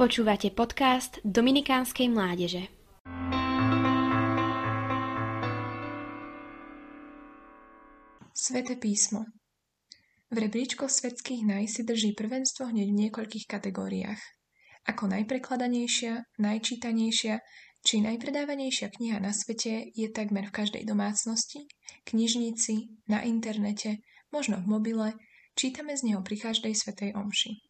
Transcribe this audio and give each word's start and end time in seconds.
Počúvate 0.00 0.48
podcast 0.48 1.20
Dominikánskej 1.28 2.08
mládeže. 2.08 2.72
Sveté 8.32 8.80
písmo 8.80 9.28
V 10.32 10.36
rebríčkoch 10.40 10.88
svetských 10.88 11.44
naj 11.44 11.68
si 11.68 11.84
drží 11.84 12.16
prvenstvo 12.16 12.72
hneď 12.72 12.88
v 12.88 12.96
niekoľkých 12.96 13.44
kategóriách. 13.44 14.16
Ako 14.88 15.04
najprekladanejšia, 15.12 16.32
najčítanejšia 16.40 17.44
či 17.84 18.00
najpredávanejšia 18.00 18.96
kniha 18.96 19.20
na 19.20 19.36
svete 19.36 19.92
je 19.92 20.08
takmer 20.08 20.48
v 20.48 20.56
každej 20.64 20.88
domácnosti, 20.88 21.68
knižnici, 22.08 23.04
na 23.04 23.20
internete, 23.20 24.00
možno 24.32 24.64
v 24.64 24.80
mobile, 24.80 25.12
čítame 25.60 25.92
z 25.92 26.08
neho 26.08 26.24
pri 26.24 26.40
každej 26.40 26.72
svetej 26.72 27.12
omši. 27.12 27.69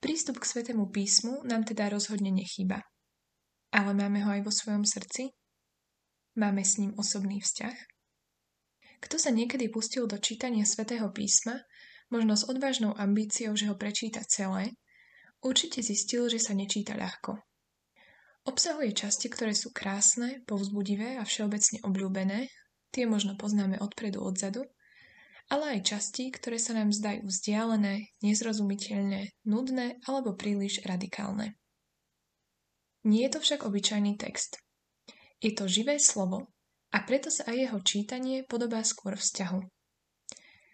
Prístup 0.00 0.40
k 0.40 0.48
svetému 0.48 0.88
písmu 0.88 1.44
nám 1.44 1.68
teda 1.68 1.92
rozhodne 1.92 2.32
nechýba. 2.32 2.80
Ale 3.68 3.92
máme 3.92 4.24
ho 4.24 4.32
aj 4.32 4.42
vo 4.48 4.52
svojom 4.52 4.88
srdci? 4.88 5.28
Máme 6.40 6.64
s 6.64 6.80
ním 6.80 6.96
osobný 6.96 7.44
vzťah? 7.44 7.76
Kto 9.04 9.16
sa 9.20 9.28
niekedy 9.28 9.68
pustil 9.68 10.08
do 10.08 10.16
čítania 10.16 10.64
svätého 10.64 11.12
písma, 11.12 11.60
možno 12.08 12.32
s 12.32 12.48
odvážnou 12.48 12.96
ambíciou, 12.96 13.52
že 13.52 13.68
ho 13.68 13.76
prečíta 13.76 14.24
celé, 14.24 14.72
určite 15.44 15.84
zistil, 15.84 16.32
že 16.32 16.40
sa 16.40 16.56
nečíta 16.56 16.96
ľahko. 16.96 17.36
Obsahuje 18.48 18.96
časti, 18.96 19.28
ktoré 19.28 19.52
sú 19.52 19.68
krásne, 19.68 20.40
povzbudivé 20.48 21.20
a 21.20 21.28
všeobecne 21.28 21.84
obľúbené, 21.84 22.48
tie 22.88 23.04
možno 23.04 23.36
poznáme 23.36 23.76
odpredu 23.84 24.24
odzadu, 24.24 24.64
ale 25.50 25.76
aj 25.76 25.90
časti, 25.90 26.30
ktoré 26.30 26.62
sa 26.62 26.78
nám 26.78 26.94
zdajú 26.94 27.26
vzdialené, 27.26 28.14
nezrozumiteľné, 28.22 29.34
nudné 29.44 29.98
alebo 30.06 30.38
príliš 30.38 30.80
radikálne. 30.86 31.58
Nie 33.02 33.26
je 33.26 33.36
to 33.36 33.38
však 33.42 33.66
obyčajný 33.66 34.14
text. 34.14 34.62
Je 35.42 35.50
to 35.50 35.66
živé 35.66 35.98
slovo 35.98 36.54
a 36.94 37.02
preto 37.02 37.34
sa 37.34 37.50
aj 37.50 37.56
jeho 37.56 37.78
čítanie 37.82 38.46
podobá 38.46 38.86
skôr 38.86 39.18
vzťahu. 39.18 39.60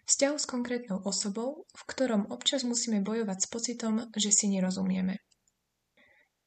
Vzťahu 0.07 0.35
s 0.39 0.45
konkrétnou 0.47 1.03
osobou, 1.03 1.67
v 1.67 1.81
ktorom 1.83 2.31
občas 2.31 2.63
musíme 2.63 3.03
bojovať 3.03 3.43
s 3.43 3.47
pocitom, 3.51 3.93
že 4.15 4.31
si 4.31 4.47
nerozumieme. 4.47 5.19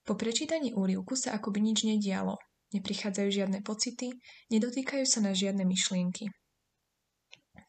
Po 0.04 0.16
prečítaní 0.16 0.72
úrivku 0.72 1.12
sa 1.12 1.36
akoby 1.36 1.60
nič 1.60 1.84
nedialo. 1.84 2.40
Neprichádzajú 2.72 3.28
žiadne 3.28 3.58
pocity, 3.60 4.16
nedotýkajú 4.48 5.04
sa 5.04 5.20
na 5.20 5.36
žiadne 5.36 5.68
myšlienky. 5.68 6.32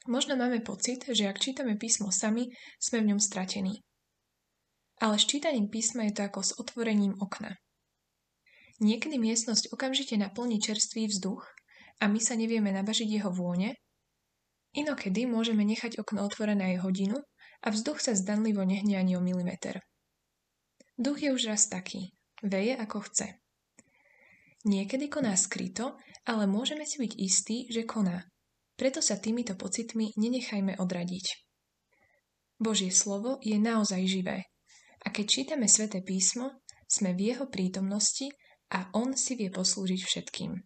Možno 0.09 0.33
máme 0.33 0.65
pocit, 0.65 1.05
že 1.05 1.29
ak 1.29 1.37
čítame 1.37 1.77
písmo 1.77 2.09
sami, 2.09 2.49
sme 2.81 3.05
v 3.05 3.13
ňom 3.13 3.21
stratení. 3.21 3.85
Ale 4.97 5.21
s 5.21 5.29
čítaním 5.29 5.69
písma 5.69 6.09
je 6.09 6.17
to 6.17 6.21
ako 6.25 6.41
s 6.41 6.51
otvorením 6.57 7.13
okna. 7.21 7.53
Niekedy 8.81 9.21
miestnosť 9.21 9.69
okamžite 9.69 10.17
naplní 10.17 10.57
čerstvý 10.57 11.05
vzduch 11.05 11.45
a 12.01 12.09
my 12.09 12.17
sa 12.17 12.33
nevieme 12.33 12.73
nabažiť 12.73 13.09
jeho 13.13 13.29
vône, 13.29 13.77
inokedy 14.73 15.29
môžeme 15.29 15.61
nechať 15.61 16.01
okno 16.01 16.25
otvorené 16.25 16.73
aj 16.73 16.89
hodinu 16.89 17.21
a 17.61 17.67
vzduch 17.69 18.01
sa 18.01 18.17
zdanlivo 18.17 18.65
nehne 18.65 18.97
ani 18.97 19.13
o 19.13 19.21
milimeter. 19.21 19.85
Duch 20.97 21.21
je 21.21 21.29
už 21.29 21.53
raz 21.53 21.69
taký, 21.69 22.17
veje 22.41 22.73
ako 22.73 23.05
chce. 23.05 23.37
Niekedy 24.65 25.13
koná 25.13 25.37
skryto, 25.37 25.97
ale 26.25 26.49
môžeme 26.49 26.85
si 26.89 26.97
byť 27.01 27.13
istí, 27.21 27.57
že 27.69 27.85
koná. 27.85 28.30
Preto 28.81 28.97
sa 28.97 29.21
týmito 29.21 29.53
pocitmi 29.53 30.09
nenechajme 30.17 30.81
odradiť. 30.81 31.25
Božie 32.57 32.89
slovo 32.89 33.37
je 33.45 33.61
naozaj 33.61 34.01
živé. 34.09 34.49
A 35.05 35.13
keď 35.13 35.25
čítame 35.29 35.69
sväté 35.69 36.01
písmo, 36.01 36.65
sme 36.89 37.13
v 37.13 37.29
jeho 37.29 37.45
prítomnosti 37.45 38.33
a 38.73 38.89
on 38.97 39.13
si 39.13 39.37
vie 39.37 39.53
poslúžiť 39.53 40.01
všetkým. 40.01 40.57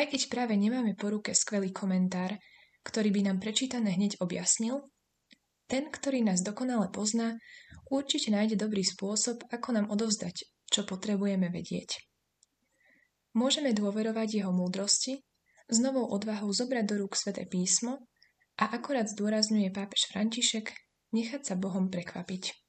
Aj 0.00 0.04
keď 0.08 0.32
práve 0.32 0.56
nemáme 0.56 0.96
po 0.96 1.12
ruke 1.12 1.36
skvelý 1.36 1.76
komentár, 1.76 2.32
ktorý 2.88 3.12
by 3.12 3.20
nám 3.28 3.38
prečítané 3.44 3.92
hneď 3.92 4.16
objasnil, 4.24 4.80
ten, 5.68 5.92
ktorý 5.92 6.24
nás 6.24 6.40
dokonale 6.40 6.88
pozná, 6.88 7.36
určite 7.92 8.32
nájde 8.32 8.56
dobrý 8.56 8.80
spôsob, 8.80 9.44
ako 9.52 9.76
nám 9.76 9.86
odovzdať, 9.92 10.48
čo 10.72 10.88
potrebujeme 10.88 11.52
vedieť. 11.52 12.00
Môžeme 13.36 13.76
dôverovať 13.76 14.40
jeho 14.40 14.56
múdrosti, 14.56 15.25
s 15.66 15.78
novou 15.78 16.06
odvahou 16.10 16.50
zobrať 16.50 16.84
do 16.86 16.94
rúk 17.02 17.14
sväté 17.18 17.46
písmo 17.46 18.06
a 18.56 18.64
akorát 18.72 19.06
zdôrazňuje 19.10 19.70
pápež 19.70 20.10
František 20.10 20.72
nechať 21.12 21.42
sa 21.46 21.54
Bohom 21.54 21.90
prekvapiť. 21.92 22.65